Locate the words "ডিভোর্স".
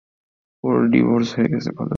0.87-1.29